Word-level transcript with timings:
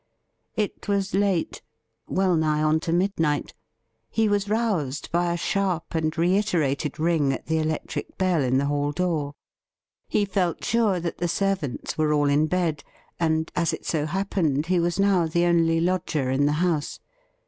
It 0.55 0.87
was 0.87 1.13
late— 1.13 1.61
wellnigh 2.17 2.63
on 2.63 2.79
to 2.79 2.91
midnight. 2.91 3.53
He 4.09 4.27
was 4.27 4.49
roused 4.49 5.11
by 5.11 5.31
a 5.31 5.37
sharp 5.37 5.93
and 5.93 6.17
reiterated 6.17 6.97
ring 6.99 7.31
at 7.31 7.45
the 7.45 7.59
electric 7.59 8.17
bell 8.17 8.41
in 8.41 8.57
the 8.57 8.65
hall 8.65 8.91
door. 8.91 9.35
He 10.07 10.25
felt 10.25 10.65
sure 10.65 10.99
that 10.99 11.19
the 11.19 11.27
servants 11.27 11.99
were 11.99 12.13
all 12.13 12.29
in 12.29 12.47
bed, 12.47 12.83
and, 13.19 13.51
as 13.55 13.73
it 13.73 13.85
so 13.85 14.07
happened, 14.07 14.65
he 14.65 14.79
was 14.79 14.99
now 14.99 15.27
the 15.27 15.45
only 15.45 15.79
lodger 15.79 16.31
in 16.31 16.47
the 16.47 16.53
house. 16.65 16.99